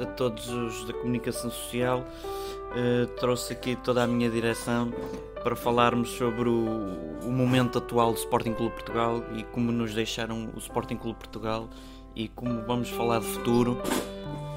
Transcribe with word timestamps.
A 0.00 0.06
todos 0.06 0.48
os 0.48 0.84
da 0.84 0.92
comunicação 0.92 1.50
social. 1.50 2.04
Uh, 2.72 3.06
trouxe 3.18 3.54
aqui 3.54 3.76
toda 3.76 4.02
a 4.02 4.06
minha 4.06 4.28
direção 4.28 4.92
para 5.42 5.56
falarmos 5.56 6.10
sobre 6.10 6.48
o, 6.48 7.18
o, 7.22 7.30
momento 7.30 7.78
atual 7.78 8.12
do 8.12 8.18
Sporting 8.18 8.52
Clube 8.52 8.74
Portugal 8.74 9.22
e 9.34 9.44
como 9.44 9.72
nos 9.72 9.94
deixaram 9.94 10.50
o 10.54 10.58
Sporting 10.58 10.96
Clube 10.96 11.18
Portugal 11.18 11.70
e 12.14 12.28
como 12.28 12.62
vamos 12.66 12.90
falar 12.90 13.20
de 13.20 13.26
futuro 13.26 13.80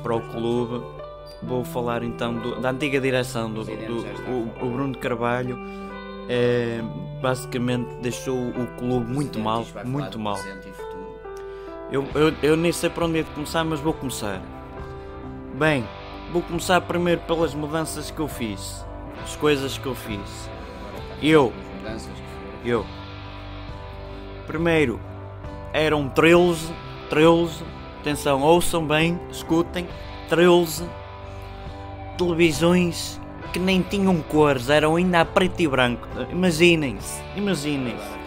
para 0.01 0.15
o 0.15 0.21
clube. 0.31 0.83
Vou 1.43 1.64
falar 1.64 2.03
então 2.03 2.33
do, 2.33 2.59
da 2.59 2.71
antiga 2.71 3.00
direção 3.00 3.53
do, 3.53 3.64
do 3.64 3.71
o, 4.29 4.65
o, 4.65 4.69
Bruno 4.71 4.97
Carvalho. 4.97 5.57
É, 6.28 6.81
basicamente 7.21 7.87
deixou 8.01 8.37
o 8.37 8.67
clube 8.78 9.09
muito 9.11 9.39
mal, 9.39 9.65
muito 9.86 10.19
mal. 10.19 10.37
Eu, 11.92 12.06
eu, 12.14 12.33
eu 12.43 12.57
nem 12.57 12.71
sei 12.71 12.89
para 12.89 13.06
onde 13.06 13.19
é 13.19 13.23
de 13.23 13.29
começar, 13.31 13.64
mas 13.64 13.79
vou 13.79 13.93
começar. 13.93 14.42
Bem, 15.59 15.86
vou 16.31 16.41
começar 16.41 16.79
primeiro 16.79 17.19
pelas 17.27 17.54
mudanças 17.54 18.09
que 18.09 18.21
eu 18.21 18.29
fiz. 18.29 18.86
As 19.21 19.36
coisas 19.36 19.77
que 19.77 19.86
eu 19.86 19.93
fiz. 19.93 20.50
Eu. 21.21 21.51
Eu. 22.63 22.86
Primeiro, 24.47 25.01
eram 25.73 26.07
13. 26.07 26.73
13. 27.09 27.61
Atenção, 28.00 28.41
ouçam 28.41 28.87
bem, 28.87 29.19
escutem. 29.29 29.86
13 30.29 30.87
televisões 32.17 33.19
que 33.52 33.59
nem 33.59 33.81
tinham 33.81 34.22
cores, 34.22 34.69
eram 34.69 34.95
ainda 34.95 35.19
a 35.19 35.25
preto 35.25 35.59
e 35.59 35.67
branco. 35.67 36.08
Imaginem-se, 36.31 37.22
imaginem-se. 37.36 38.17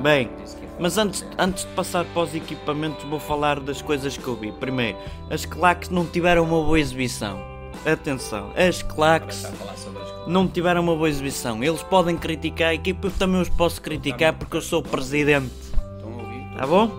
Bem, 0.00 0.30
mas 0.78 0.98
antes, 0.98 1.24
antes 1.38 1.64
de 1.64 1.70
passar 1.72 2.04
para 2.04 2.22
os 2.22 2.34
equipamentos, 2.34 3.04
vou 3.04 3.20
falar 3.20 3.60
das 3.60 3.80
coisas 3.80 4.16
que 4.16 4.26
eu 4.26 4.34
vi. 4.34 4.50
Primeiro, 4.52 4.98
as 5.30 5.44
claques 5.44 5.88
não 5.88 6.04
tiveram 6.04 6.44
uma 6.44 6.62
boa 6.62 6.78
exibição. 6.78 7.38
Atenção, 7.86 8.50
as 8.56 8.82
claques 8.82 9.46
não 10.26 10.48
tiveram 10.48 10.82
uma 10.82 10.94
boa 10.94 11.08
exibição. 11.08 11.62
Eles 11.62 11.82
podem 11.82 12.16
criticar 12.16 12.70
a 12.70 12.74
equipa, 12.74 13.08
eu 13.08 13.10
também 13.12 13.40
os 13.40 13.48
posso 13.48 13.80
criticar 13.80 14.32
porque 14.32 14.56
eu 14.56 14.62
sou 14.62 14.80
o 14.80 14.82
presidente. 14.82 15.52
Tá 16.56 16.66
bom? 16.66 16.90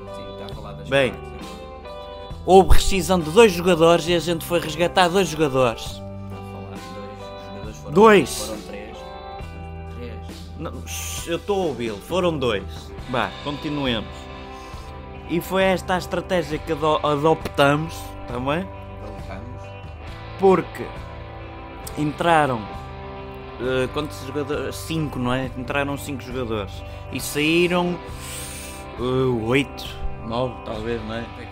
Bem, 0.87 1.13
houve 2.45 2.75
rescisão 2.75 3.19
de 3.19 3.31
dois 3.31 3.51
jogadores 3.51 4.07
e 4.07 4.13
a 4.13 4.19
gente 4.19 4.45
foi 4.45 4.59
resgatar 4.59 5.07
dois 5.07 5.27
jogadores. 5.27 6.01
Dois. 7.91 8.37
Foram 8.37 8.61
três. 8.61 8.97
Três. 9.97 11.27
eu 11.27 11.37
estou 11.37 11.63
a 11.63 11.65
ouvi-lo, 11.65 11.97
foram 11.97 12.37
dois. 12.37 12.63
Bah, 13.09 13.31
continuemos. 13.43 14.09
E 15.29 15.41
foi 15.41 15.63
esta 15.63 15.95
a 15.95 15.97
estratégia 15.97 16.57
que 16.57 16.71
adoptamos 16.71 17.95
também. 18.27 18.67
Adoptamos. 19.03 19.61
Porque 20.39 20.85
entraram. 21.97 22.61
Uh, 23.59 23.87
quantos 23.93 24.21
jogadores? 24.25 24.75
5, 24.75 25.17
não 25.17 25.33
é? 25.33 25.49
Entraram 25.57 25.97
5 25.97 26.21
jogadores. 26.21 26.83
E 27.11 27.19
saíram. 27.19 27.97
8, 28.99 29.83
uh, 30.23 30.27
9 30.27 30.53
talvez, 30.63 31.01
não 31.05 31.15
é? 31.15 31.19
é 31.19 31.47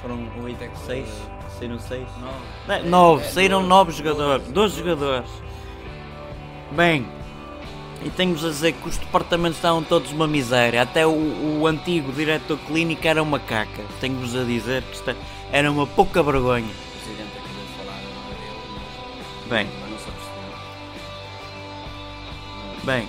Foram 0.00 0.26
8, 0.42 0.58
6. 0.86 1.08
É 1.08 1.50
saíram 1.58 1.78
6? 1.78 2.06
9. 2.66 2.88
9, 2.88 3.24
saíram 3.26 3.62
9 3.62 3.92
jogadores. 3.92 4.46
12 4.48 4.78
jogadores. 4.78 5.30
Bem, 6.72 7.06
e 8.04 8.10
tenho-vos 8.10 8.44
a 8.44 8.48
dizer 8.48 8.72
que 8.72 8.88
os 8.88 8.96
departamentos 8.96 9.58
estavam 9.58 9.82
todos 9.82 10.12
uma 10.12 10.26
miséria. 10.26 10.82
Até 10.82 11.06
o, 11.06 11.58
o 11.60 11.66
antigo 11.66 12.12
diretor 12.12 12.58
clínico 12.66 13.06
era 13.06 13.22
uma 13.22 13.40
caca. 13.40 13.82
Tenho-vos 14.00 14.36
a 14.36 14.44
dizer 14.44 14.82
que 14.82 15.14
era 15.50 15.70
uma 15.70 15.86
pouca 15.86 16.22
vergonha. 16.22 16.64
O 16.64 17.04
presidente 17.04 17.32
acabou 17.38 17.64
de 17.64 17.72
falar 17.72 19.64
Bem. 19.64 19.66
Bem. 22.84 23.08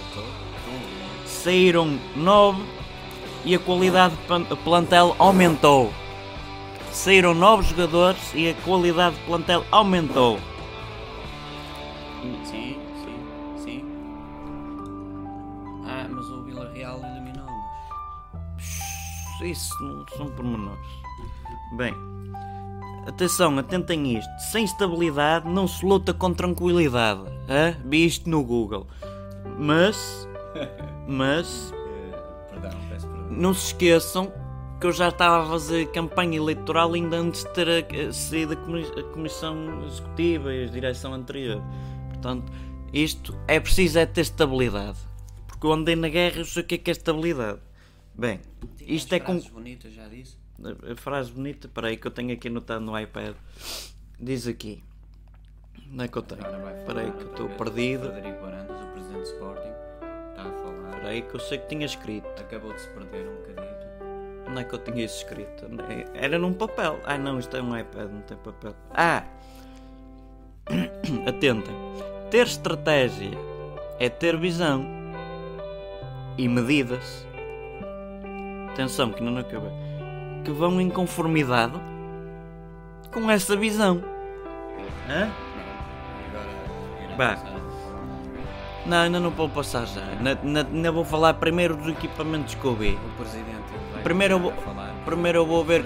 Saíram 1.25 1.99
nove 2.15 2.61
e 3.45 3.55
a 3.55 3.59
qualidade 3.59 4.15
de 4.15 4.55
plantel 4.57 5.15
aumentou. 5.19 5.93
Saíram 6.91 7.33
nove 7.33 7.63
jogadores 7.63 8.33
e 8.33 8.49
a 8.49 8.53
qualidade 8.65 9.15
de 9.15 9.21
plantel 9.21 9.63
aumentou. 9.71 10.39
Sim. 12.43 12.68
Isso 19.41 19.73
não 19.83 20.05
são 20.17 20.27
pormenores. 20.27 20.87
Bem, 21.73 21.93
atenção, 23.07 23.57
atentem 23.57 24.17
isto. 24.17 24.29
Sem 24.51 24.65
estabilidade 24.65 25.47
não 25.47 25.67
se 25.67 25.85
luta 25.85 26.13
com 26.13 26.33
tranquilidade. 26.33 27.21
Hã? 27.47 27.75
Vi 27.85 28.05
isto 28.05 28.29
no 28.29 28.43
Google. 28.43 28.87
Mas. 29.57 30.27
Mas. 31.07 31.73
perdão, 32.49 32.71
peço 32.89 33.07
perdão. 33.07 33.27
Não 33.31 33.53
se 33.53 33.67
esqueçam 33.67 34.31
que 34.79 34.87
eu 34.87 34.91
já 34.91 35.09
estava 35.09 35.43
a 35.43 35.49
fazer 35.49 35.87
campanha 35.91 36.37
eleitoral 36.37 36.93
ainda 36.93 37.17
antes 37.17 37.43
de 37.43 37.49
ter 37.49 38.13
saído 38.13 38.53
a 38.53 39.03
comissão 39.13 39.85
executiva 39.85 40.53
e 40.53 40.63
a 40.63 40.67
direção 40.67 41.13
anterior. 41.13 41.61
Portanto, 42.09 42.51
isto 42.93 43.37
é 43.47 43.59
preciso 43.59 43.99
é 43.99 44.05
ter 44.05 44.21
estabilidade. 44.21 44.97
Porque 45.47 45.67
eu 45.67 45.73
andei 45.73 45.95
na 45.95 46.07
guerra 46.07 46.41
e 46.41 46.45
sei 46.45 46.63
o 46.63 46.65
que 46.65 46.75
é 46.75 46.77
que 46.77 46.91
é 46.91 46.93
estabilidade. 46.93 47.59
Bem, 48.19 48.41
Tinha 48.75 48.93
isto 48.93 49.13
é 49.15 49.19
com. 49.21 49.39
bonitas, 49.39 49.93
já 49.93 50.05
disse? 50.09 50.35
A 50.91 50.95
frase 50.97 51.31
bonita, 51.31 51.69
peraí 51.69 51.95
que 51.95 52.05
eu 52.05 52.11
tenho 52.11 52.33
aqui 52.33 52.49
anotado 52.49 52.81
no 52.83 52.99
iPad. 52.99 53.33
Diz 54.19 54.45
aqui. 54.45 54.83
Não 55.87 56.03
é 56.03 56.07
que 56.09 56.17
eu 56.17 56.21
tenho. 56.21 56.41
Espera 56.41 56.99
aí 56.99 57.11
que 57.13 57.21
eu 57.23 57.29
estou 57.31 57.49
perdido. 57.49 58.11
Frederico 58.11 58.41
Barandas, 58.41 58.81
o 58.81 58.87
presidente 58.87 59.19
do 59.19 59.23
Sporting, 59.23 59.71
está 60.31 60.41
a 60.41 60.51
falar. 60.51 60.89
Espera 60.89 61.07
aí 61.07 61.21
que 61.21 61.33
eu 61.33 61.39
sei 61.39 61.57
que 61.59 61.67
tinha 61.69 61.85
escrito. 61.85 62.27
Acabou 62.37 62.73
de 62.73 62.81
se 62.81 62.89
perder 62.89 63.25
um 63.25 63.35
bocadinho. 63.37 63.79
Onde 64.49 64.59
é 64.59 64.63
que 64.65 64.75
eu 64.75 64.79
tinha 64.83 65.05
isso 65.05 65.17
escrito? 65.23 65.65
Era 66.13 66.37
num 66.37 66.53
papel. 66.53 66.99
Ah 67.05 67.17
não, 67.17 67.39
isto 67.39 67.55
é 67.55 67.61
um 67.61 67.77
iPad, 67.77 68.11
não 68.11 68.21
tem 68.23 68.35
papel. 68.35 68.75
Ah! 68.91 69.23
Atentem. 71.25 71.75
Ter 72.29 72.47
estratégia 72.47 73.31
é 73.97 74.09
ter 74.09 74.35
visão 74.37 74.85
e 76.37 76.47
medidas, 76.49 77.25
atenção 78.79 79.11
que 79.11 79.21
não 79.21 79.37
acabei, 79.37 79.71
que 80.45 80.51
vão 80.51 80.79
em 80.79 80.89
conformidade 80.89 81.73
com 83.11 83.29
essa 83.29 83.55
visão. 83.57 84.01
Hã? 85.09 85.29
Bah. 87.17 87.37
Não, 88.85 88.97
ainda 88.97 89.19
não 89.19 89.29
vou 89.31 89.49
passar 89.49 89.85
já. 89.85 90.01
Ainda, 90.01 90.91
vou 90.91 91.03
falar 91.03 91.33
primeiro 91.35 91.75
dos 91.75 91.89
equipamentos 91.89 92.55
que 92.55 92.65
eu 92.65 92.75
vi. 92.75 92.97
O 93.05 93.21
presidente 93.21 93.59
primeiro 94.03 94.35
eu 94.35 94.39
vou. 94.39 94.53
Primeiro 95.03 95.39
eu 95.39 95.45
vou 95.45 95.65
ver. 95.65 95.85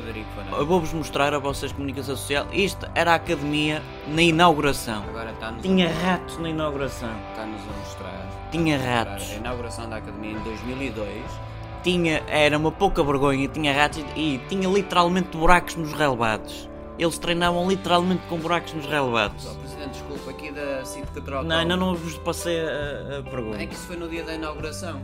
Eu 0.51 0.65
vou-vos 0.65 0.93
mostrar 0.93 1.33
a 1.33 1.39
vocês 1.39 1.71
comunicação 1.71 2.15
social. 2.15 2.45
Isto 2.53 2.87
era 2.93 3.13
a 3.13 3.15
academia 3.15 3.81
na 4.07 4.21
inauguração. 4.21 5.03
Agora 5.09 5.31
está 5.31 5.51
Tinha 5.61 5.89
ratos 5.91 6.37
na 6.37 6.49
inauguração. 6.49 7.09
Está-nos 7.31 7.61
a 7.61 7.79
mostrar. 7.79 8.49
Tinha 8.51 8.77
ratos. 8.77 9.31
A 9.31 9.35
inauguração 9.35 9.89
da 9.89 9.97
academia 9.97 10.31
em 10.31 10.43
2002. 10.43 11.52
Tinha, 11.83 12.23
era 12.27 12.57
uma 12.57 12.71
pouca 12.71 13.03
vergonha, 13.03 13.47
tinha 13.47 13.73
ratos 13.73 14.03
e 14.15 14.39
tinha 14.47 14.69
literalmente 14.69 15.37
buracos 15.37 15.75
nos 15.75 15.91
relevados. 15.91 16.69
Eles 16.97 17.17
treinavam 17.17 17.67
literalmente 17.67 18.21
com 18.27 18.37
buracos 18.37 18.73
nos 18.73 18.85
relevados. 18.85 19.45
Oh, 19.51 19.55
Presidente, 19.59 19.89
desculpa, 19.89 20.31
aqui 20.31 20.51
da 20.51 20.85
Cito 20.85 21.11
Catrocó. 21.11 21.43
Não, 21.43 21.57
ainda 21.57 21.75
não 21.75 21.95
vos 21.95 22.17
passei 22.19 22.59
a, 22.59 23.19
a, 23.19 23.23
pergunta. 23.23 23.61
É 23.61 23.65
que 23.65 23.73
isso 23.73 23.87
foi 23.87 23.97
no 23.97 24.07
dia 24.07 24.23
da 24.23 24.35
inauguração. 24.35 25.01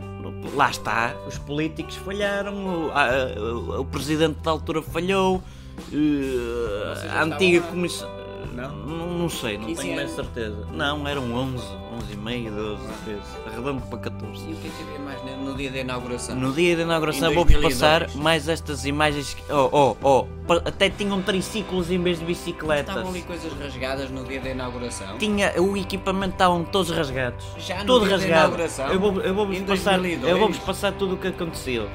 Lá 0.56 0.70
está, 0.70 1.16
os 1.28 1.38
políticos 1.38 1.96
falharam, 1.98 2.88
o, 2.88 2.92
a, 2.92 3.80
o 3.80 3.86
Presidente 3.86 4.40
da 4.42 4.52
altura 4.52 4.82
falhou, 4.82 5.38
uh, 5.38 7.12
a 7.12 7.24
antiga 7.24 7.62
comissão 7.68 8.19
não? 8.60 8.76
Não, 8.76 9.08
não 9.18 9.30
sei, 9.30 9.58
não 9.58 9.74
tenho 9.74 9.96
bem 9.96 10.08
certeza. 10.08 10.68
Não, 10.72 11.08
eram 11.08 11.34
11, 11.34 11.64
11 11.98 12.14
e 12.14 12.16
meio, 12.18 12.52
12, 12.52 12.84
13, 13.06 13.22
arredando 13.48 13.82
para 13.82 14.00
14. 14.00 14.50
E 14.50 14.54
o 14.54 14.56
que 14.56 14.68
é 14.68 14.72
que 14.72 14.84
havia 14.84 15.00
mais 15.00 15.40
no 15.40 15.56
dia 15.56 15.72
da 15.72 15.80
inauguração? 15.80 16.36
No 16.36 16.54
dia 16.54 16.76
da 16.76 16.84
inauguração 16.84 17.34
vou-vos 17.34 17.56
passar 17.58 18.10
mais 18.16 18.48
estas 18.48 18.86
imagens. 18.86 19.34
Que, 19.34 19.44
oh, 19.52 19.70
oh, 19.72 19.98
oh, 20.04 20.54
até 20.66 20.90
tinham 20.90 21.22
triciclos 21.22 21.90
em 21.90 22.02
vez 22.02 22.20
de 22.20 22.26
bicicletas. 22.26 22.90
Estavam 22.90 23.10
ali 23.10 23.22
coisas 23.22 23.54
rasgadas 23.54 24.10
no 24.10 24.24
dia 24.26 24.42
da 24.42 24.50
inauguração? 24.50 25.18
Tinha, 25.18 25.54
o 25.62 25.78
equipamento 25.78 26.34
estavam 26.34 26.64
todos 26.64 26.92
rasgados. 26.92 27.46
Já 27.58 27.80
no 27.80 27.86
todo 27.86 28.06
dia 28.06 28.18
rasgado. 28.18 28.34
da 28.34 28.40
inauguração? 28.40 28.88
Eu 28.88 29.00
vou-vos 29.00 29.26
eu 29.26 29.34
vou 29.34 29.48
passar, 29.66 30.06
eu 30.06 30.38
vou 30.38 30.54
passar 30.54 30.92
tudo 30.94 31.16
o 31.16 31.18
que 31.18 31.28
aconteceu. 31.28 31.90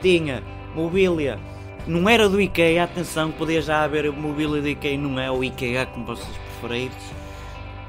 Tinha 0.00 0.42
mobília 0.74 1.38
não 1.86 2.08
era 2.08 2.28
do 2.28 2.40
IKEA, 2.40 2.84
atenção, 2.84 3.30
podia 3.30 3.62
já 3.62 3.82
haver 3.84 4.10
mobília 4.12 4.60
do 4.60 4.68
IKEA, 4.68 4.98
não 4.98 5.18
é 5.18 5.30
o 5.30 5.42
IKEA 5.44 5.86
como 5.86 6.04
vocês 6.06 6.28
preferirem. 6.60 6.90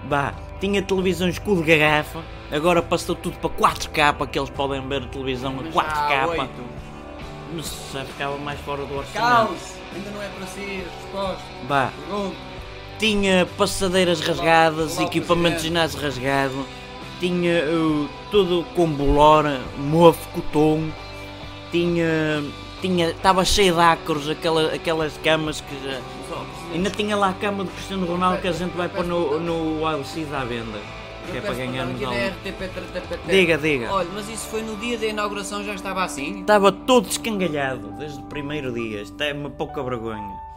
Bah, 0.04 0.34
tinha 0.60 0.82
televisões 0.82 1.40
de 1.40 1.64
garrafa, 1.64 2.24
agora 2.52 2.82
passou 2.82 3.16
tudo 3.16 3.38
para 3.40 3.50
4K, 3.50 4.28
que 4.28 4.40
eles 4.40 4.50
podem 4.50 4.86
ver 4.88 5.04
a 5.04 5.08
televisão 5.08 5.56
a 5.60 5.64
4K. 5.64 6.48
Mas 7.54 7.90
já 7.94 8.04
ficava 8.06 8.38
mais 8.38 8.60
fora 8.62 8.86
do 8.86 8.98
orçamento. 8.98 9.48
Caos! 9.48 9.78
Ainda 9.96 10.10
não 10.12 10.22
é 10.22 10.28
para 10.28 10.48
si, 10.48 10.84
resposta. 11.04 11.44
Bah, 11.68 11.92
tinha 13.00 13.48
passadeiras 13.58 14.20
rasgadas, 14.20 14.98
Olá, 14.98 15.08
equipamento 15.08 15.62
de 15.62 15.70
presidente. 15.70 15.92
ginásio 15.92 16.02
rasgado, 16.02 16.66
tinha 17.20 17.64
uh, 17.66 18.10
tudo 18.32 18.66
com 18.76 18.88
bolora, 18.88 19.62
mofo, 19.78 20.28
cotom, 20.30 20.90
tinha. 21.72 22.44
Tinha 22.81 23.09
estava 23.09 23.44
cheio 23.45 23.74
de 23.74 23.79
ácaros, 23.79 24.29
aquela, 24.29 24.74
aquelas 24.74 25.18
camas 25.18 25.62
que 25.62 25.75
já. 25.83 26.00
Ainda 26.74 26.89
tinha 26.89 27.15
lá 27.15 27.29
a 27.29 27.33
cama 27.33 27.63
do 27.63 27.71
Cristiano 27.71 28.06
Ronaldo 28.06 28.41
que 28.41 28.47
a 28.47 28.51
gente 28.51 28.75
vai 28.75 28.89
pôr 28.89 29.06
no, 29.06 29.39
no 29.39 29.85
LX 29.85 30.33
à 30.33 30.44
venda. 30.44 30.79
Que 31.31 31.38
é 31.38 31.41
para 31.41 31.53
ganharmos 31.56 32.01
algo. 32.01 32.15
da. 32.15 33.18
Diga, 33.31 33.57
diga. 33.57 33.91
Olha, 33.91 34.07
mas 34.13 34.29
isso 34.29 34.47
foi 34.47 34.62
no 34.62 34.77
dia 34.77 34.97
da 34.97 35.07
inauguração, 35.07 35.63
já 35.63 35.74
estava 35.74 36.03
assim? 36.03 36.39
Estava 36.39 36.71
todo 36.71 37.09
escangalhado 37.09 37.91
desde 37.97 38.19
o 38.19 38.24
primeiro 38.24 38.74
dia. 38.74 39.01
Isto 39.01 39.21
é 39.21 39.33
uma 39.33 39.50
pouca 39.50 39.83
vergonha. 39.83 40.47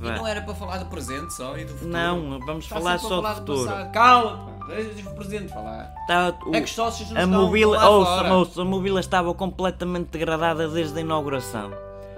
E 0.00 0.10
não 0.10 0.26
era 0.26 0.40
para 0.40 0.54
falar 0.54 0.78
do 0.78 0.86
presente 0.86 1.34
só 1.34 1.58
e 1.58 1.64
do 1.64 1.72
futuro? 1.72 1.90
Não, 1.90 2.38
vamos 2.46 2.66
falar 2.66 2.98
só 2.98 3.20
do 3.20 3.34
futuro. 3.36 3.70
Cala, 3.92 4.36
pá. 4.36 4.57
Deixa 4.68 5.08
o 5.10 5.14
presente 5.14 5.52
falar. 5.52 5.92
Tá, 6.06 6.34
o- 6.46 6.54
É 6.54 6.60
que 6.60 6.66
os 6.66 6.74
sócios 6.74 7.10
não 7.10 7.20
a 7.20 7.24
estão 7.24 7.42
mobília, 7.46 7.66
lá 7.68 7.90
ouça, 7.90 8.10
fora. 8.16 8.34
ouça, 8.34 8.62
a 8.62 8.64
mobília 8.64 9.00
estava 9.00 9.34
completamente 9.34 10.08
degradada 10.10 10.68
desde 10.68 10.98
a 10.98 11.00
inauguração. 11.00 11.70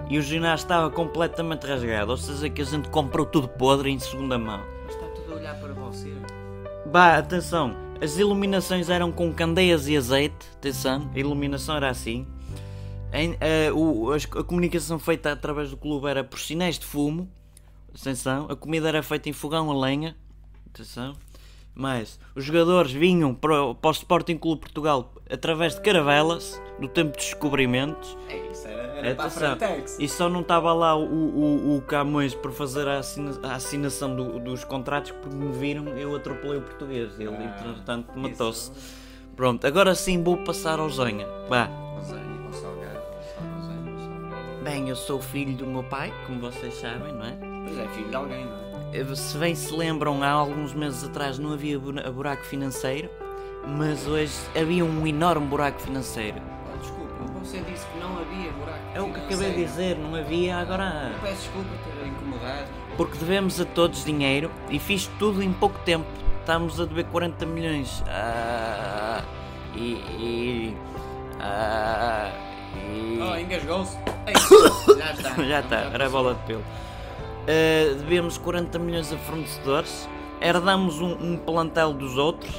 E 0.09 0.17
o 0.17 0.21
ginásio 0.21 0.63
estava 0.65 0.89
completamente 0.89 1.65
rasgado. 1.65 2.11
Ou 2.11 2.17
seja, 2.17 2.49
que 2.49 2.61
a 2.61 2.65
gente 2.65 2.89
comprou 2.89 3.25
tudo 3.25 3.47
podre 3.47 3.89
em 3.89 3.97
segunda 3.99 4.37
mão. 4.37 4.59
Mas 4.85 4.95
está 4.95 5.07
tudo 5.07 5.33
a 5.33 5.35
olhar 5.37 5.55
para 5.59 5.73
você. 5.73 6.11
Bah, 6.87 7.17
atenção, 7.17 7.73
as 8.01 8.17
iluminações 8.17 8.89
eram 8.89 9.11
com 9.11 9.31
candeias 9.33 9.87
e 9.87 9.95
azeite. 9.95 10.47
Atenção, 10.55 11.09
a 11.15 11.17
iluminação 11.19 11.75
era 11.77 11.89
assim. 11.89 12.27
Em- 13.13 13.37
eh, 13.39 13.71
o- 13.73 14.09
a 14.11 14.43
comunicação 14.43 14.97
feita 14.99 15.31
através 15.31 15.69
do 15.69 15.77
clube 15.77 16.07
era 16.07 16.23
por 16.23 16.39
sinais 16.39 16.77
de 16.77 16.85
fumo. 16.85 17.29
Atenção, 17.97 18.47
a 18.49 18.55
comida 18.55 18.87
era 18.89 19.03
feita 19.03 19.29
em 19.29 19.33
fogão 19.33 19.69
a 19.71 19.73
lenha. 19.85 20.15
Atenção. 20.73 21.13
Mas 21.73 22.19
os 22.35 22.43
jogadores 22.43 22.91
vinham 22.91 23.33
para, 23.33 23.63
o- 23.63 23.75
para 23.75 23.89
o 23.89 23.91
Sporting 23.91 24.37
Clube 24.37 24.61
Portugal 24.61 25.13
através 25.29 25.75
de 25.75 25.81
caravelas, 25.81 26.61
do 26.79 26.87
tempo 26.87 27.15
dos 27.15 27.25
descobrimentos. 27.25 28.17
É 28.27 28.37
isso, 28.51 28.67
era, 28.67 28.81
era 28.97 29.15
para 29.15 29.23
a 29.23 29.27
Atenção, 29.27 29.57
Frentex. 29.57 29.97
e 29.99 30.07
só 30.09 30.27
não 30.27 30.41
estava 30.41 30.73
lá 30.73 30.95
o, 30.95 31.03
o, 31.05 31.77
o 31.77 31.81
Camões 31.83 32.35
para 32.35 32.51
fazer 32.51 32.87
a, 32.87 32.99
assina- 32.99 33.39
a 33.43 33.55
assinação 33.55 34.13
do- 34.15 34.39
dos 34.39 34.63
contratos 34.65 35.11
porque 35.11 35.33
me 35.35 35.51
viram 35.53 35.87
eu 35.97 36.13
atropelei 36.15 36.57
o 36.57 36.61
português. 36.61 37.17
Ele, 37.19 37.33
Ah, 37.35 37.43
entretanto, 37.65 38.11
matou-se. 38.19 38.71
Pronto, 39.35 39.65
agora 39.65 39.95
sim 39.95 40.21
vou 40.21 40.37
passar 40.43 40.77
ao 40.79 40.89
Zenha. 40.89 41.25
Vá. 41.47 41.67
Salgado, 42.03 42.53
salgado. 42.53 43.01
Bem, 44.63 44.89
eu 44.89 44.95
sou 44.95 45.19
filho 45.21 45.55
do 45.55 45.65
meu 45.65 45.83
pai, 45.83 46.13
como 46.27 46.39
vocês 46.41 46.73
sabem, 46.75 47.13
não 47.13 47.25
é? 47.25 47.35
Mas 47.63 47.77
é 47.79 47.87
filho 47.89 48.09
de 48.09 48.15
alguém, 48.15 48.45
não 48.45 48.55
é? 48.57 48.70
Se 49.15 49.37
bem 49.37 49.55
se 49.55 49.73
lembram, 49.73 50.21
há 50.21 50.29
alguns 50.29 50.73
meses 50.73 51.03
atrás 51.03 51.39
não 51.39 51.53
havia 51.53 51.79
bura- 51.79 52.11
buraco 52.11 52.43
financeiro, 52.43 53.09
mas 53.65 54.05
hoje 54.05 54.33
havia 54.59 54.83
um 54.83 55.07
enorme 55.07 55.47
buraco 55.47 55.79
financeiro. 55.79 56.37
Oh, 56.73 56.77
desculpa, 56.77 57.39
você 57.39 57.59
disse 57.61 57.85
que 57.87 57.99
não 57.99 58.17
havia 58.19 58.51
buraco. 58.51 58.79
É 58.93 59.01
o 59.01 59.13
que 59.13 59.19
acabei 59.21 59.51
de 59.53 59.65
dizer, 59.65 59.97
não 59.97 60.13
havia, 60.15 60.57
agora 60.57 60.83
há. 60.83 61.19
Peço 61.21 61.35
desculpa 61.43 61.69
ter 61.99 62.05
incomodado. 62.07 62.67
Porque 62.97 63.17
devemos 63.17 63.61
a 63.61 63.65
todos 63.65 64.03
dinheiro 64.03 64.51
e 64.69 64.77
fiz 64.77 65.07
tudo 65.17 65.41
em 65.41 65.53
pouco 65.53 65.79
tempo. 65.85 66.05
Estamos 66.41 66.79
a 66.81 66.85
dever 66.85 67.05
40 67.05 67.45
milhões. 67.45 68.03
Ah, 68.09 69.21
e. 69.73 69.93
e 70.19 70.77
ah, 71.39 72.29
e- 72.75 73.19
Oh, 73.21 73.35
engasgou-se. 73.37 73.97
Já 74.97 75.11
está. 75.13 75.43
já 75.43 75.59
está, 75.61 75.75
era 75.93 76.05
a 76.07 76.09
bola 76.09 76.33
de 76.35 76.41
pelo. 76.41 76.63
Ah, 77.47 77.93
devemos 77.97 78.37
40 78.37 78.77
milhões 78.79 79.11
a 79.11 79.17
fornecedores. 79.17 80.07
Herdamos 80.39 80.99
um, 80.99 81.13
um 81.13 81.37
plantel 81.37 81.93
dos 81.93 82.17
outros. 82.17 82.53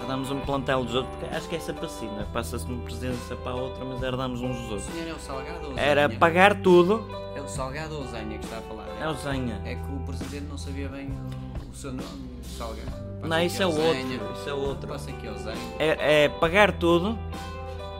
Herdamos 0.00 0.30
um 0.30 0.40
plantel 0.40 0.84
dos 0.84 0.94
outros. 0.94 1.14
porque 1.16 1.34
Acho 1.34 1.48
que 1.48 1.56
é 1.56 1.58
é? 1.58 2.24
Passa-se 2.32 2.66
de 2.66 2.72
uma 2.72 2.82
presidência 2.84 3.36
para 3.36 3.52
a 3.52 3.56
outra, 3.56 3.84
mas 3.84 4.02
herdamos 4.02 4.40
uns 4.40 4.56
dos 4.56 4.68
O 4.68 4.72
outros. 4.74 4.92
senhor 4.92 5.08
é 5.08 5.12
o 5.12 5.18
salgado 5.18 5.66
ou 5.66 5.72
o 5.72 5.78
Era 5.78 6.08
pagar 6.08 6.60
tudo. 6.60 7.04
É 7.34 7.40
o 7.40 7.48
salgado 7.48 7.96
ou 7.96 8.02
o 8.02 8.06
Zenha 8.08 8.38
que 8.38 8.44
está 8.44 8.58
a 8.58 8.62
falar? 8.62 8.86
É 9.00 9.08
o 9.08 9.14
Zenha. 9.14 9.60
É 9.64 9.74
que 9.74 9.92
o 9.92 9.98
presidente 10.06 10.46
não 10.48 10.58
sabia 10.58 10.88
bem 10.88 11.08
o, 11.08 11.70
o 11.70 11.74
seu 11.74 11.92
nome, 11.92 12.30
o 12.40 12.44
salgado. 12.44 13.04
Não, 13.22 13.40
isso 13.40 13.62
é 13.62 13.66
o 13.66 13.70
outro. 13.70 14.32
Isso 14.34 14.48
é 14.48 14.52
o 14.52 14.58
outro. 14.58 14.88
Passa 14.88 15.10
aqui 15.10 15.26
ao 15.26 15.34
é, 15.78 16.24
é 16.24 16.28
pagar 16.28 16.72
tudo. 16.72 17.18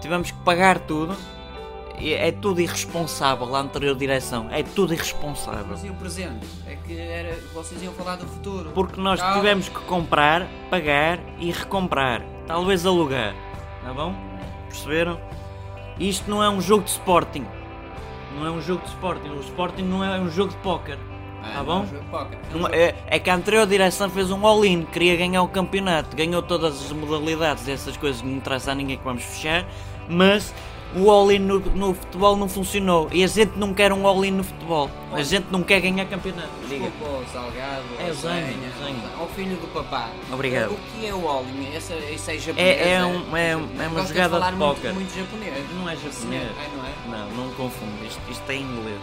Tivemos 0.01 0.31
que 0.31 0.39
pagar 0.41 0.79
tudo. 0.81 1.17
É 1.99 2.33
tudo 2.33 2.61
irresponsável 2.61 3.55
a 3.55 3.61
anterior 3.61 3.95
direção. 3.95 4.49
É 4.51 4.63
tudo 4.63 4.93
irresponsável. 4.93 5.67
Mas 5.69 5.85
e 5.85 5.89
o 5.91 5.95
presente? 5.95 6.47
É 6.67 6.75
que 6.77 6.99
era, 6.99 7.39
vocês 7.55 7.83
iam 7.83 7.93
falar 7.95 8.17
do 8.17 8.27
futuro. 8.27 8.71
Porque 8.75 9.01
nós 9.01 9.21
Calma. 9.21 9.37
tivemos 9.37 9.69
que 9.69 9.79
comprar, 9.81 10.47
pagar 10.71 11.19
e 11.39 11.51
recomprar. 11.51 12.23
Talvez 12.47 12.85
alugar. 12.85 13.35
Tá 13.83 13.93
bom? 13.93 14.15
Perceberam? 14.69 15.21
Isto 15.99 16.29
não 16.31 16.43
é 16.43 16.49
um 16.51 16.61
jogo 16.61 16.85
de 16.85 16.91
Sporting. 16.91 17.47
Não 18.37 18.47
é 18.47 18.51
um 18.51 18.61
jogo 18.61 18.83
de 18.83 18.89
Sporting. 18.89 19.29
O 19.29 19.41
Sporting 19.41 19.83
não 19.83 20.03
é 20.05 20.19
um 20.21 20.29
jogo 20.29 20.51
de 20.51 20.57
póquer. 20.59 20.99
Ah, 21.43 21.49
Tá 21.53 21.59
não, 21.59 21.65
bom? 21.65 21.87
jogo 21.87 22.01
de 22.05 22.11
póquer. 22.11 22.39
É 22.73 22.87
É, 22.89 22.95
é 23.07 23.19
que 23.19 23.31
a 23.31 23.35
anterior 23.37 23.67
direção 23.67 24.11
fez 24.11 24.31
um 24.31 24.45
all-in, 24.47 24.83
queria 24.85 25.15
ganhar 25.17 25.43
o 25.43 25.49
campeonato, 25.49 26.17
ganhou 26.17 26.43
todas 26.43 26.85
as 26.87 26.91
modalidades, 26.93 27.69
essas 27.69 27.97
coisas 27.97 28.21
que 28.21 28.27
não 28.27 28.37
interessa 28.37 28.73
a 28.73 28.75
ninguém 28.75 28.97
que 28.99 29.05
vamos 29.05 29.23
fechar, 29.23 29.65
mas 30.09 30.53
o 30.97 31.11
all-in 31.11 31.41
no, 31.41 31.59
no 31.61 31.95
futebol 31.95 32.37
não 32.37 32.49
funcionou 32.49 33.09
e 33.13 33.25
a 33.25 33.27
gente 33.27 33.57
não 33.59 33.75
quer 33.75 33.93
um 33.93 34.07
all-in 34.07 34.31
no 34.31 34.45
futebol, 34.45 34.89
a 35.13 35.23
gente 35.23 35.47
não 35.51 35.63
quer 35.63 35.81
ganhar 35.81 36.05
campeonato. 36.07 36.49
Diga. 36.69 36.85
Desculpa, 36.89 37.19
o 37.19 37.25
salgado, 37.33 37.83
É 37.99 38.11
o 38.11 38.15
Zenha, 38.15 38.55
ao 39.19 39.27
filho 39.29 39.57
do 39.57 39.67
papá. 39.73 40.09
Obrigado. 40.33 40.73
O 40.73 40.79
que 41.01 41.07
é 41.07 41.13
o 41.15 41.25
Olin? 41.25 41.75
Essa, 41.75 41.95
essa 41.95 42.33
é 42.35 42.39
japonesa? 42.39 42.69
É, 42.69 42.93
é, 42.95 43.05
um- 43.05 43.37
é, 43.37 43.51
é 43.51 43.57
uma 43.57 43.89
Gosta 43.89 44.09
jogada 44.15 44.41
de 44.41 44.57
muito- 44.57 44.75
póquer. 44.75 44.93
Muito, 44.95 45.15
japonês. 45.19 45.65
Não 45.77 45.89
é 45.91 45.97
japonês. 45.97 46.51
Ah, 46.59 46.69
não 46.77 47.15
é? 47.17 47.19
Não, 47.19 47.31
não 47.45 47.51
confundo, 47.55 48.05
isto, 48.07 48.21
isto 48.31 48.51
é 48.51 48.57
inglês. 48.57 49.01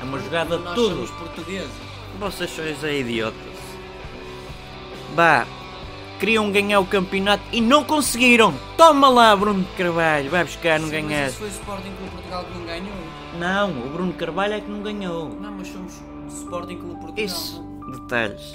É 0.00 0.04
uma 0.04 0.18
jogada 0.18 0.58
de 0.58 0.64
Nós 0.64 0.74
tudo. 0.74 0.94
somos 0.94 1.10
portugueses. 1.10 1.70
Vocês 2.18 2.50
sois 2.50 2.82
é 2.84 2.98
idiotas. 2.98 3.38
Bah, 5.14 5.46
queriam 6.18 6.50
ganhar 6.50 6.80
o 6.80 6.86
campeonato 6.86 7.42
e 7.52 7.60
não 7.60 7.84
conseguiram. 7.84 8.54
Toma 8.76 9.08
lá, 9.08 9.34
Bruno 9.36 9.64
Carvalho, 9.76 10.30
vai 10.30 10.44
buscar, 10.44 10.78
não 10.80 10.88
Sim, 10.88 10.94
mas 10.94 11.04
ganhaste. 11.04 11.28
isso 11.28 11.38
foi 11.38 11.48
o 11.48 11.50
Sporting 11.50 11.92
Clube 11.96 12.10
Portugal 12.12 12.44
que 12.44 12.58
não 12.58 12.66
ganhou. 12.66 12.96
Não, 13.38 13.70
o 13.86 13.90
Bruno 13.90 14.12
Carvalho 14.14 14.54
é 14.54 14.60
que 14.60 14.70
não 14.70 14.82
ganhou. 14.82 15.28
Não, 15.28 15.52
mas 15.52 15.68
somos 15.68 16.02
Sporting 16.28 16.76
Clube 16.76 17.00
Portugal. 17.00 17.24
Isso, 17.24 17.62
detalhes. 17.92 18.54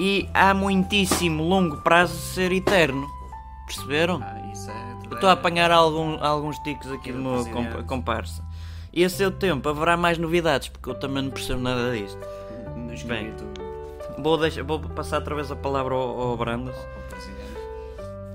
E 0.00 0.28
há 0.32 0.54
muitíssimo 0.54 1.42
longo 1.42 1.76
prazo 1.78 2.14
de 2.14 2.22
ser 2.22 2.52
eterno. 2.52 3.06
Perceberam? 3.66 4.20
Ah, 4.22 4.50
isso 4.52 4.70
é... 4.70 4.92
Eu 5.10 5.14
estou 5.16 5.28
a 5.28 5.32
apanhar 5.32 5.70
algum, 5.70 6.22
alguns 6.24 6.58
ticos 6.60 6.90
aqui 6.90 7.12
do 7.12 7.18
do 7.18 7.60
meu 7.60 7.84
comparsa. 7.84 8.42
E 8.92 9.04
a 9.04 9.10
seu 9.10 9.30
tempo 9.30 9.68
haverá 9.68 9.96
mais 9.96 10.18
novidades, 10.18 10.68
porque 10.68 10.88
eu 10.88 10.94
também 10.94 11.22
não 11.24 11.30
percebo 11.30 11.60
nada 11.60 11.92
disto. 11.92 12.18
No 12.74 12.86
Bem. 12.86 12.94
escrito 12.94 13.61
Vou, 14.18 14.38
deixar, 14.38 14.62
vou 14.62 14.80
passar 14.80 15.18
outra 15.18 15.34
vez 15.34 15.50
a 15.50 15.56
palavra 15.56 15.94
ao, 15.94 16.20
ao 16.20 16.36
Brandas. 16.36 16.76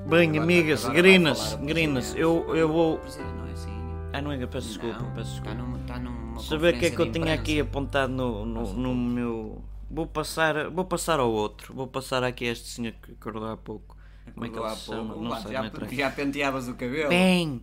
Bem, 0.07 0.37
amigas, 0.37 0.85
grinas, 0.85 1.55
grinas, 1.55 2.15
eu, 2.15 2.55
eu 2.55 2.69
vou. 2.69 2.97
é 2.97 3.51
assim. 3.51 3.69
Ah, 4.13 4.21
não 4.21 4.31
é, 4.31 4.45
peço 4.47 4.69
desculpa, 4.69 5.03
peço 5.13 5.31
desculpa. 5.31 5.51
Está, 5.51 5.53
numa, 5.53 5.77
está 5.79 5.99
numa 5.99 6.39
Saber 6.39 6.75
o 6.75 6.79
que 6.79 6.85
é 6.85 6.91
que 6.91 7.01
eu 7.01 7.11
tinha 7.11 7.33
aqui 7.33 7.59
apontado 7.59 8.13
no, 8.13 8.45
no, 8.45 8.73
no 8.73 8.95
meu. 8.95 9.61
Vou 9.91 10.07
passar, 10.07 10.69
vou 10.69 10.85
passar 10.85 11.19
ao 11.19 11.29
outro. 11.29 11.73
Vou 11.73 11.87
passar 11.87 12.23
aqui 12.23 12.47
a 12.47 12.51
este 12.53 12.69
senhor 12.69 12.93
que 12.93 13.11
acordou 13.11 13.49
há 13.49 13.57
pouco. 13.57 13.97
Como 14.33 14.45
é 14.45 14.49
que 14.49 14.57
ele 14.57 14.69
se 14.75 14.85
chama? 14.85 15.15
Não 15.15 15.41
sei, 15.41 15.51
já, 15.51 15.65
interessa. 15.65 15.95
já 15.95 16.09
penteavas 16.09 16.67
o 16.69 16.75
cabelo. 16.75 17.09
Bem, 17.09 17.61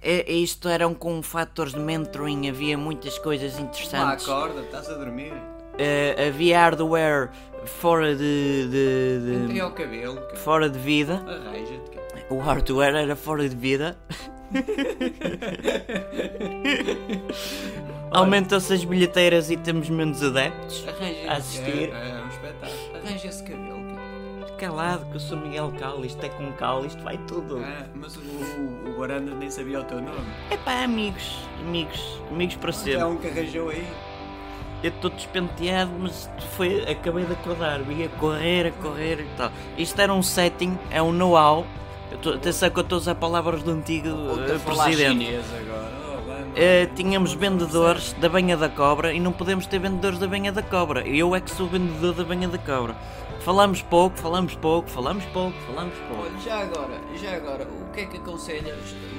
é- 0.00 0.32
isto 0.32 0.68
eram 0.68 0.94
com 0.94 1.22
fatores 1.22 1.74
de 1.74 1.80
mentoring, 1.80 2.48
havia 2.48 2.78
muitas 2.78 3.18
coisas 3.18 3.58
interessantes. 3.58 4.26
acorda, 4.26 4.62
estás 4.62 4.88
a 4.88 4.94
dormir. 4.94 5.34
Eh, 5.78 6.28
havia 6.28 6.58
hardware 6.60 7.30
fora 7.64 8.14
de, 8.14 8.68
de- 8.68 9.46
de- 9.48 9.62
o 9.62 9.70
cabelo, 9.72 10.20
fora 10.36 10.68
de 10.70 10.78
vida. 10.78 11.14
Arranja-te. 11.26 11.96
O 12.30 12.38
hardware 12.38 12.94
era 12.96 13.14
fora 13.16 13.48
de 13.48 13.54
vida. 13.56 13.96
Aumentam-se 18.10 18.72
as 18.72 18.84
bilheteiras 18.84 19.50
e 19.50 19.56
temos 19.56 19.88
menos 19.90 20.22
adeptos. 20.22 20.86
Arranja 20.88 21.30
A 21.30 21.36
assistir. 21.36 21.90
É, 21.92 22.10
é 22.10 22.22
um 22.24 22.28
espetáculo. 22.28 22.96
Arranja 22.96 23.28
esse 23.28 23.42
cabelo, 23.42 23.76
cara. 23.94 24.56
Calado 24.56 25.04
que 25.10 25.16
eu 25.16 25.20
sou 25.20 25.36
Miguel 25.36 25.70
Cal, 25.78 26.02
isto 26.04 26.24
é 26.24 26.28
com 26.30 26.50
Cal, 26.52 26.86
isto 26.86 27.02
vai 27.02 27.18
tudo. 27.26 27.58
Ah, 27.62 27.84
mas 27.94 28.16
o, 28.16 28.20
o, 28.20 28.90
o 29.02 29.06
nem 29.36 29.50
sabia 29.50 29.80
o 29.80 29.84
teu 29.84 30.00
nome. 30.00 30.26
É 30.50 30.56
pá, 30.56 30.82
amigos, 30.84 31.46
amigos, 31.60 32.20
amigos 32.30 32.56
para 32.56 32.70
É 32.70 32.72
sempre. 32.72 33.04
um 33.04 33.16
que 33.18 33.28
arranjou 33.28 33.68
aí. 33.68 33.86
Eu 34.86 34.90
estou 34.90 35.10
despenteado, 35.10 35.90
mas 35.98 36.30
foi, 36.52 36.88
acabei 36.88 37.24
de 37.24 37.32
acordar, 37.32 37.80
ia 37.90 38.08
correr, 38.08 38.66
a 38.68 38.70
correr 38.70 39.18
e 39.18 39.26
tal. 39.36 39.50
Isto 39.76 40.00
era 40.00 40.14
um 40.14 40.22
setting, 40.22 40.78
é 40.92 41.02
um 41.02 41.10
know-how. 41.10 41.66
Atenção 42.36 42.70
que 42.70 42.78
eu 42.78 42.82
estou 42.82 42.96
a 42.96 43.00
usar 43.00 43.14
palavras 43.16 43.64
do 43.64 43.72
antigo 43.72 44.08
falar 44.60 44.84
presidente. 44.84 45.24
chinês 45.24 45.44
eh, 46.56 46.86
tínhamos 46.94 47.34
vendedores 47.34 48.12
da 48.14 48.28
banha 48.28 48.56
da 48.56 48.68
cobra 48.68 49.12
e 49.12 49.20
não 49.20 49.32
podemos 49.32 49.66
ter 49.66 49.78
vendedores 49.78 50.18
da 50.18 50.26
banha 50.26 50.50
da 50.50 50.62
cobra. 50.62 51.06
Eu 51.06 51.34
é 51.34 51.40
que 51.40 51.50
sou 51.50 51.68
vendedor 51.68 52.14
da 52.14 52.24
banha 52.24 52.48
da 52.48 52.58
cobra. 52.58 52.96
Falamos 53.40 53.80
pouco, 53.80 54.18
falamos 54.18 54.56
pouco, 54.56 54.90
falamos 54.90 55.24
pouco, 55.26 55.56
falamos 55.68 55.94
pouco. 56.08 56.22
Olha, 56.24 56.40
já 56.40 56.62
agora, 56.62 57.00
já 57.14 57.36
agora, 57.36 57.64
o 57.64 57.92
que 57.92 58.00
é 58.00 58.06
que 58.06 58.16
aconselhas? 58.16 58.74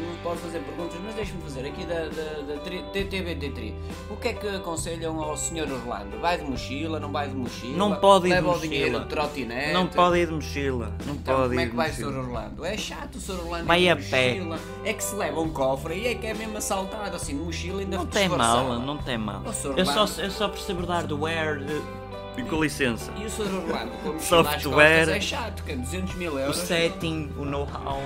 Não 0.06 0.18
pode 0.22 0.40
fazer 0.42 0.60
perguntas, 0.60 0.98
mas 1.06 1.16
deixa-me 1.16 1.42
fazer 1.44 1.66
aqui 1.66 1.86
da, 1.86 2.00
da, 2.10 2.54
da 2.56 2.60
tri- 2.62 2.84
TTBT3. 2.94 3.74
O 4.10 4.18
que 4.18 4.28
é 4.28 4.34
que 4.34 4.48
aconselham 4.50 5.22
ao 5.22 5.38
Sr. 5.38 5.72
Orlando? 5.72 6.20
Vai 6.20 6.38
de 6.40 6.44
mochila, 6.44 7.00
não 7.00 7.10
vai 7.10 7.30
de 7.30 7.36
mochila? 7.38 7.78
Não 7.78 7.96
pode 7.96 8.26
ir 8.26 8.30
de 8.32 8.36
Leva 8.36 8.48
o 8.48 8.52
mochila. 8.52 8.70
dinheiro 8.74 9.00
de 9.00 9.06
trotinete? 9.06 9.72
Não 9.74 9.88
pode 9.88 10.18
ir 10.18 10.28
de 10.28 10.34
mochila. 10.34 10.94
Não 11.06 11.14
Então, 11.16 11.36
pode 11.38 11.48
como 11.50 11.60
é 11.62 11.66
que 11.68 11.76
vai 11.76 11.90
o 11.90 11.94
Sr. 11.94 12.06
mochila. 12.08 12.22
Orlando? 12.24 12.66
É 12.66 12.78
chato 12.78 13.16
o 13.16 13.22
Sr. 13.22 13.40
Orlando 13.46 13.66
Vai 13.66 13.88
a 13.88 13.94
de 13.96 14.04
pé. 14.10 14.34
mochila. 14.34 14.60
É 14.84 14.94
que 14.94 15.04
se 15.06 15.16
leva 15.16 15.40
um 15.40 15.50
cofre 15.52 15.94
e 15.96 16.08
é 16.08 16.16
que 16.16 16.28
é 16.28 16.34
mesmo 16.34 16.58
assaltado, 16.58 17.16
assim, 17.28 17.38
de 17.38 17.44
mochila 17.44 17.82
ainda 17.82 17.98
Não 17.98 18.06
tem 18.06 18.30
mal, 18.30 18.80
não 18.80 18.98
tem 18.98 19.18
mal. 19.18 19.42
Eu 19.76 19.86
só, 19.86 20.06
eu 20.22 20.32
só 20.32 20.48
percebo 20.48 20.86
dar 20.86 21.04
do 21.04 21.22
wear. 21.22 21.60
eh, 21.62 22.42
Com 22.50 22.62
licença. 22.64 23.12
E 23.18 23.26
o 23.26 23.30
Sr. 23.30 23.42
Orlando, 23.44 23.92
com 24.04 24.10
a 24.10 24.14
mochila 24.14 24.18
às 24.18 24.24
Software. 24.24 24.98
costas, 25.00 25.10
é 25.10 25.22
chato, 25.22 25.64
que 25.64 25.72
é 25.72 25.76
200 25.76 26.16
mil 26.16 26.34
O 26.34 26.40
euros. 26.40 26.58
setting, 26.58 27.32
o 27.38 27.44
know-how. 27.46 28.02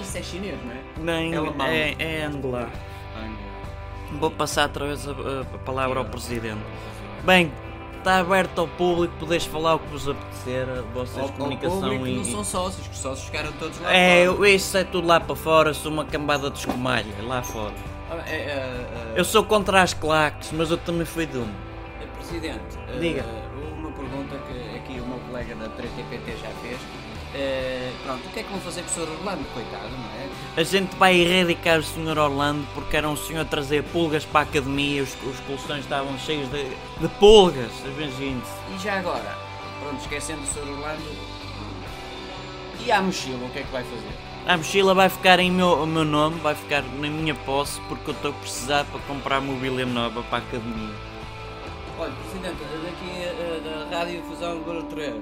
Isso 0.00 0.16
é 0.18 0.22
chinês, 0.22 0.56
não 0.64 0.72
é? 0.72 0.78
Nem 1.20 1.34
É 1.34 1.36
alemão. 1.36 1.66
é, 1.66 1.94
é 1.98 2.24
angular. 2.24 2.70
Vou 4.18 4.30
passar 4.30 4.62
outra 4.68 4.86
vez 4.86 5.06
a, 5.06 5.10
a- 5.12 5.58
palavra 5.66 5.98
ao 5.98 6.04
Presidente. 6.06 6.58
Bem, 7.24 7.52
está 7.98 8.20
aberto 8.20 8.58
ao 8.60 8.66
público, 8.68 9.12
podeis 9.20 9.44
falar 9.44 9.74
o 9.74 9.78
que 9.80 9.88
vos 9.88 10.08
apetecer, 10.08 10.66
a 10.66 10.80
vocês 10.94 11.18
Ao, 11.18 11.24
de 11.26 11.32
ao 11.32 11.36
comunicação 11.36 11.80
público 11.82 12.06
e. 12.06 12.16
não 12.16 12.24
são 12.24 12.42
sócios, 12.44 12.86
que 12.86 12.94
os 12.94 12.98
sócios 13.00 13.26
ficaram 13.26 13.52
todos 13.58 13.78
lá 13.80 13.92
É, 13.92 14.26
fora. 14.26 14.48
isso 14.48 14.78
é 14.78 14.84
tudo 14.84 15.06
lá 15.06 15.20
para 15.20 15.36
fora, 15.36 15.74
sou 15.74 15.92
uma 15.92 16.06
cambada 16.06 16.50
de 16.50 16.58
escumalha, 16.58 17.04
lá 17.22 17.42
fora. 17.42 17.74
Ah, 18.10 18.22
é, 18.26 18.34
é, 18.34 18.36
é, 18.36 19.12
Eu 19.16 19.24
sou 19.24 19.44
contra 19.44 19.82
as 19.82 19.92
claques, 19.92 20.50
mas 20.52 20.70
eu 20.70 20.78
também 20.78 21.04
fui 21.04 21.26
de 21.26 21.38
um. 21.38 21.48
é, 22.00 22.06
Presidente, 22.16 22.78
eh, 22.88 22.98
Diga. 22.98 23.24
uma 23.76 23.90
pergunta 23.92 24.36
que 24.46 24.76
aqui 24.76 25.00
o 25.00 25.06
meu 25.06 25.18
colega 25.28 25.54
da 25.56 25.66
3TPT 25.68 26.38
já 26.40 26.48
fez. 26.62 26.78
Eh, 27.34 27.92
pronto, 28.04 28.26
o 28.26 28.30
que 28.30 28.40
é 28.40 28.42
que 28.42 28.50
vão 28.50 28.60
fazer 28.60 28.82
com 28.82 28.88
o 28.88 28.90
Sr. 28.90 29.12
Orlando, 29.12 29.44
coitado, 29.52 29.90
não 29.90 30.04
é? 30.22 30.60
A 30.60 30.62
gente 30.62 30.96
vai 30.96 31.14
erradicar 31.16 31.78
o 31.78 31.82
Sr. 31.82 32.16
Orlando 32.18 32.66
porque 32.74 32.96
era 32.96 33.06
um 33.08 33.16
senhor 33.16 33.42
a 33.42 33.44
trazer 33.44 33.82
pulgas 33.84 34.24
para 34.24 34.40
a 34.40 34.42
academia, 34.44 35.02
os, 35.02 35.10
os 35.24 35.38
colchões 35.40 35.80
estavam 35.80 36.18
cheios 36.18 36.48
de, 36.50 36.64
de 36.64 37.08
pulgas, 37.18 37.70
imagine-se. 37.84 38.50
E 38.74 38.78
já 38.82 38.98
agora, 38.98 39.36
pronto, 39.82 40.00
esquecendo 40.00 40.40
o 40.42 40.46
Sr. 40.46 40.60
Orlando, 40.70 41.02
e 42.80 42.90
a 42.90 43.02
mochila, 43.02 43.44
o 43.44 43.50
que 43.50 43.58
é 43.58 43.62
que 43.62 43.72
vai 43.72 43.84
fazer? 43.84 44.27
A 44.48 44.56
mochila 44.56 44.94
vai 44.94 45.10
ficar 45.10 45.38
em 45.40 45.50
meu, 45.52 45.84
meu 45.84 46.06
nome, 46.06 46.40
vai 46.40 46.54
ficar 46.54 46.82
na 46.82 47.10
minha 47.10 47.34
posse 47.34 47.78
porque 47.82 48.08
eu 48.08 48.14
estou 48.14 48.30
a 48.30 48.34
precisar 48.34 48.86
para 48.86 48.98
comprar 49.00 49.42
mobília 49.42 49.84
nova 49.84 50.22
para 50.22 50.38
a 50.38 50.40
academia. 50.40 50.94
Olha, 51.98 52.12
Presidente, 52.12 52.56
daqui 52.82 53.24
eh, 53.24 53.60
da 53.90 53.98
Rádio 53.98 54.22
Fusão 54.22 54.58
Barra 54.62 54.82
Torreiro. 54.84 55.20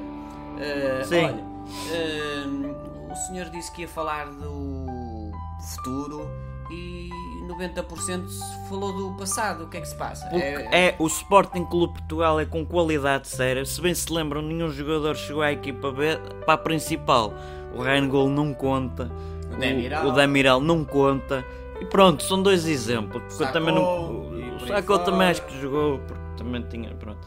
Eh, 0.61 1.02
Sim. 1.04 1.25
Olha, 1.25 1.45
eh, 1.90 3.12
o 3.12 3.16
senhor 3.26 3.50
disse 3.50 3.73
que 3.73 3.83
ia 3.83 3.88
falar 3.88 4.26
do 4.26 5.33
futuro 5.75 6.30
e 6.71 7.11
90% 7.47 8.29
falou 8.69 8.93
do 8.93 9.17
passado. 9.17 9.65
O 9.65 9.69
que 9.69 9.76
é 9.76 9.81
que 9.81 9.88
se 9.88 9.95
passa? 9.97 10.26
Porque 10.29 10.43
é, 10.45 10.95
o 10.99 11.07
Sporting 11.07 11.65
Clube 11.65 11.95
Portugal 11.95 12.41
é 12.41 12.45
com 12.45 12.65
qualidade 12.65 13.29
séria. 13.29 13.65
Se 13.65 13.81
bem 13.81 13.95
se 13.95 14.12
lembram, 14.12 14.43
nenhum 14.43 14.71
jogador 14.71 15.17
chegou 15.17 15.43
à 15.43 15.53
equipa 15.53 15.91
B 15.93 16.17
para 16.45 16.55
a 16.55 16.59
principal. 16.59 17.33
O 17.75 17.83
Rangel 17.83 18.29
não 18.29 18.55
conta, 18.55 19.11
O 19.53 19.57
Demiral. 19.57 20.07
o, 20.07 20.09
o 20.09 20.12
Demiral 20.12 20.61
não 20.61 20.85
conta. 20.85 21.45
E 21.81 21.85
pronto, 21.85 22.23
são 22.23 22.43
dois 22.43 22.67
exemplos. 22.67 23.23
Porque 23.23 23.35
eu 23.35 23.47
Sacou, 23.47 23.53
também 23.53 23.75
não. 23.75 24.57
O 24.57 24.67
Sacou 24.67 24.99
também 25.00 25.29
acho 25.29 25.43
que 25.43 25.61
jogou, 25.61 25.99
porque 25.99 26.23
também 26.38 26.62
tinha. 26.62 26.95
Pronto, 26.95 27.19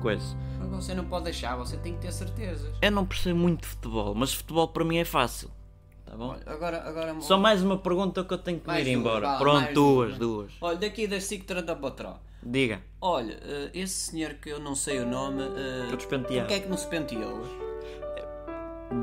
coisa. 0.00 0.36
Mas 0.58 0.68
você 0.70 0.94
não 0.94 1.04
pode 1.04 1.24
deixar, 1.24 1.56
você 1.56 1.76
tem 1.76 1.92
que 1.94 2.00
ter 2.00 2.12
certezas. 2.12 2.72
Eu 2.80 2.90
não 2.90 3.04
percebo 3.04 3.38
muito 3.38 3.62
de 3.62 3.68
futebol, 3.68 4.14
mas 4.14 4.32
futebol 4.32 4.66
para 4.68 4.84
mim 4.84 4.96
é 4.98 5.04
fácil. 5.04 5.50
Tá 6.08 6.16
bom? 6.16 6.28
Olha, 6.30 6.42
agora, 6.46 6.82
agora 6.86 7.20
Só 7.20 7.36
mais 7.38 7.62
uma 7.62 7.76
pergunta 7.78 8.24
que 8.24 8.32
eu 8.32 8.38
tenho 8.38 8.58
que 8.60 8.66
Mais 8.66 8.86
ir 8.86 8.92
duas, 8.92 9.00
embora. 9.00 9.26
vá, 9.32 9.38
Pronto, 9.38 9.72
duas, 9.74 10.08
duas. 10.16 10.18
duas. 10.18 10.52
Olha, 10.60 10.76
daqui 10.78 11.06
da 11.06 11.20
SIC 11.20 11.44
Tranta 11.44 11.76
Patró. 11.76 12.16
Diga. 12.42 12.80
Olha, 13.00 13.38
eh, 13.42 13.70
esse 13.74 14.10
senhor 14.10 14.34
que 14.34 14.48
eu 14.48 14.58
não 14.60 14.74
sei 14.74 15.00
o 15.00 15.06
nome, 15.06 15.42
eh, 15.42 15.80
Estou 15.82 15.96
despenteado. 15.96 16.40
por 16.46 16.48
que 16.48 16.54
é 16.54 16.60
que 16.60 16.68
não 16.68 16.76
se 16.76 16.86
penteou? 16.86 17.42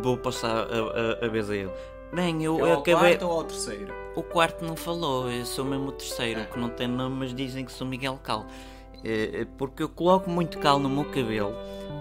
Vou 0.01 0.17
passar 0.17 0.49
a, 0.67 1.21
a, 1.21 1.25
a 1.25 1.27
vez 1.29 1.49
a 1.49 1.55
ele. 1.55 1.71
Bem, 2.13 2.43
eu, 2.43 2.57
É 2.57 2.61
eu 2.61 2.65
ao 2.73 2.79
acabei. 2.79 3.17
quarto 3.17 3.25
ou 3.27 3.31
ao 3.31 3.43
terceiro? 3.43 3.93
O 4.15 4.23
quarto 4.23 4.63
não 4.65 4.75
falou, 4.75 5.29
eu 5.29 5.45
sou 5.45 5.65
mesmo 5.65 5.89
o 5.89 5.91
terceiro, 5.91 6.39
É. 6.39 6.45
que 6.45 6.57
não 6.59 6.69
tem 6.69 6.87
nome, 6.87 7.15
mas 7.17 7.35
dizem 7.35 7.65
que 7.65 7.71
sou 7.71 7.85
Miguel 7.85 8.19
Cal. 8.23 8.45
É 9.03 9.45
porque 9.57 9.83
eu 9.83 9.89
coloco 9.89 10.27
muito 10.29 10.57
cal 10.57 10.79
no 10.79 10.89
meu 10.89 11.05
cabelo, 11.05 11.53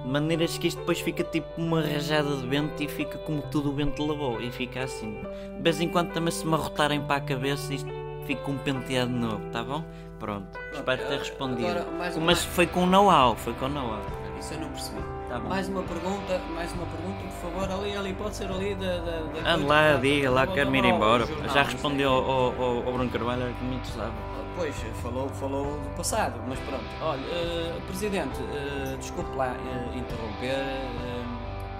de 0.04 0.10
maneiras 0.10 0.58
que 0.58 0.68
isto 0.68 0.78
depois 0.78 1.00
fica 1.00 1.24
tipo 1.24 1.48
uma 1.56 1.80
rajada 1.80 2.36
de 2.36 2.46
vento 2.46 2.82
e 2.82 2.86
fica 2.86 3.16
como 3.18 3.42
tudo 3.50 3.70
o 3.70 3.72
vento 3.72 4.06
levou, 4.06 4.40
e 4.40 4.50
fica 4.50 4.84
assim. 4.84 5.18
De 5.56 5.62
vez 5.62 5.80
em 5.80 5.88
quando 5.88 6.12
também 6.12 6.30
se 6.30 6.46
me 6.46 6.54
arrotarem 6.54 7.00
para 7.00 7.16
a 7.16 7.20
cabeça, 7.20 7.72
isto 7.72 7.90
fica 8.26 8.50
um 8.50 8.58
penteado 8.58 9.10
novo, 9.10 9.40
tá 9.50 9.64
bom? 9.64 9.82
Pronto, 10.18 10.46
espero 10.72 11.06
ter 11.08 11.18
respondido. 11.18 11.66
agora, 11.66 11.86
mais 11.98 12.16
Mas 12.18 12.44
foi 12.44 12.66
com 12.66 12.86
know-how, 12.86 13.34
foi 13.34 13.54
com 13.54 13.68
know-how. 13.68 14.00
Isso 14.38 14.54
eu 14.54 14.60
não 14.60 14.68
percebi. 14.68 15.00
Tá. 15.28 15.38
Mais 15.38 15.68
uma 15.68 15.82
pergunta, 15.82 16.40
mais 16.54 16.72
uma 16.72 16.86
pergunta, 16.86 17.24
por 17.24 17.50
favor, 17.50 17.80
ali, 17.80 17.96
ali, 17.96 18.12
pode 18.12 18.36
ser 18.36 18.50
ali 18.50 18.74
da. 18.74 18.98
da, 18.98 19.20
da 19.22 19.54
Ande 19.54 19.66
lá, 19.66 19.96
diga 19.96 20.30
lá, 20.30 20.46
quero-me 20.46 20.78
ir 20.78 20.84
embora. 20.84 21.26
Já 21.52 21.62
respondeu 21.62 22.10
ao, 22.10 22.30
ao, 22.30 22.86
ao 22.86 22.92
Bruno 22.92 23.10
Carvalho, 23.10 23.54
que 23.58 23.64
me 23.64 23.76
interessava. 23.76 24.12
Pois, 24.56 24.74
falou, 25.02 25.28
falou 25.30 25.64
do 25.64 25.96
passado, 25.96 26.34
mas 26.48 26.58
pronto. 26.60 26.84
Olha, 27.02 27.20
eh, 27.20 27.76
Presidente, 27.88 28.38
eh, 28.54 28.96
desculpe 28.98 29.36
lá 29.36 29.48
eh, 29.48 29.98
interromper. 29.98 30.50
eh, 30.50 31.24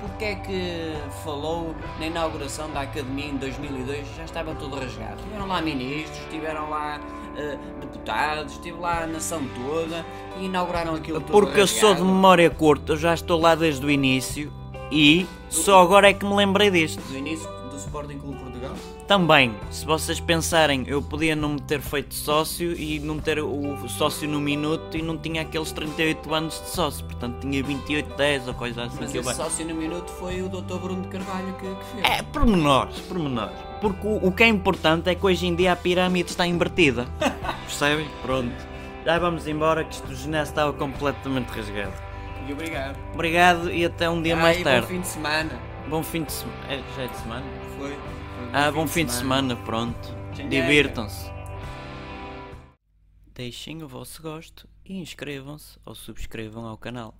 porque 0.01 0.25
é 0.25 0.35
que 0.35 0.93
falou 1.23 1.75
na 1.99 2.07
inauguração 2.07 2.71
da 2.73 2.83
Academia 2.83 3.27
em 3.27 3.37
2002? 3.37 4.07
Já 4.17 4.25
estava 4.25 4.55
tudo 4.55 4.77
rasgado. 4.77 5.23
Tiveram 5.23 5.47
lá 5.47 5.63
ministros, 5.63 6.21
tiveram 6.31 6.69
lá 6.69 7.01
eh, 7.37 7.57
deputados, 7.81 8.53
estive 8.55 8.79
lá 8.79 9.05
a 9.05 9.07
nação 9.07 9.41
toda 9.55 10.05
e 10.39 10.45
inauguraram 10.47 10.95
aquilo 10.95 11.21
tudo 11.21 11.33
Porque 11.33 11.59
eu 11.61 11.67
sou 11.67 11.95
de 11.95 12.03
memória 12.03 12.51
curta, 12.51 12.93
eu 12.93 12.97
já 12.99 13.15
estou 13.15 13.41
lá 13.41 13.55
desde 13.55 13.87
o 13.87 13.91
início 13.91 14.53
e 14.91 15.27
só 15.49 15.81
agora 15.81 16.11
é 16.11 16.13
que 16.13 16.27
me 16.27 16.35
lembrei 16.35 16.71
disto. 16.71 17.01
Do 17.01 17.17
início 17.17 17.49
do 17.71 17.77
Sporting 17.77 18.19
Clube 18.19 18.39
Também, 19.07 19.55
se 19.71 19.85
vocês 19.85 20.19
pensarem, 20.19 20.85
eu 20.87 21.03
podia 21.03 21.37
não 21.37 21.51
me 21.51 21.61
ter 21.61 21.81
feito 21.83 22.15
sócio 22.15 22.73
e 22.73 22.99
não 22.99 23.19
ter 23.19 23.39
o 23.39 23.87
sócio 23.87 24.27
no 24.27 24.41
minuto 24.41 24.97
e 24.97 25.03
não 25.03 25.19
tinha 25.19 25.43
aqueles 25.43 25.73
38 25.73 26.35
anos 26.35 26.59
de 26.63 26.71
sócio, 26.71 27.05
portanto 27.05 27.41
tinha 27.41 27.63
28, 27.63 28.17
10 28.17 28.49
ou 28.49 28.55
coisa 28.55 28.85
assim 28.85 28.97
Mas 29.01 29.13
que 29.13 29.19
eu 29.19 29.21
esse 29.21 29.35
vai. 29.35 29.47
sócio 29.47 29.67
no 29.67 29.75
minuto 29.75 30.11
foi 30.13 30.41
o 30.41 30.49
Dr. 30.49 30.77
Bruno 30.79 31.03
de 31.03 31.09
Carvalho 31.09 31.53
que, 31.61 31.67
que 31.67 31.85
fez. 31.93 32.19
É, 32.19 32.23
pormenores, 32.23 32.99
pormenores. 33.01 33.55
Porque 33.83 34.07
o, 34.07 34.27
o 34.29 34.33
que 34.33 34.43
é 34.43 34.49
importante 34.49 35.11
é 35.11 35.15
que 35.15 35.27
hoje 35.27 35.47
em 35.47 35.55
dia 35.55 35.73
a 35.73 35.77
pirâmide 35.77 36.31
está 36.31 36.47
invertida. 36.47 37.07
Percebem? 37.67 38.09
Pronto. 38.23 38.55
Já 39.05 39.19
vamos 39.19 39.47
embora 39.47 39.85
que 39.85 39.93
isto 39.97 40.09
do 40.09 40.17
ginásio 40.17 40.51
estava 40.53 40.73
completamente 40.73 41.49
rasgado. 41.51 41.93
E 42.49 42.53
obrigado. 42.55 42.97
Obrigado 43.13 43.71
e 43.71 43.85
até 43.85 44.09
um 44.09 44.23
dia 44.23 44.33
Ah, 44.35 44.41
mais 44.41 44.63
tarde. 44.63 44.81
Bom 44.87 44.87
fim 44.95 45.01
de 45.03 45.07
semana. 45.09 45.51
Bom 45.89 46.03
fim 46.03 46.23
de 46.23 46.33
semana. 46.33 46.59
É, 46.71 46.81
já 46.97 47.03
é 47.03 47.07
de 47.09 47.17
semana? 47.19 47.45
Foi. 47.79 47.95
Ah, 48.57 48.71
bom 48.71 48.87
fim 48.87 49.05
de 49.05 49.11
semana, 49.11 49.57
pronto. 49.57 49.99
Divirtam-se. 50.49 51.29
Deixem 53.35 53.83
o 53.83 53.89
vosso 53.89 54.23
gosto 54.23 54.69
e 54.85 54.97
inscrevam-se 54.97 55.77
ou 55.85 55.93
subscrevam 55.93 56.65
ao 56.65 56.79
canal. 56.79 57.17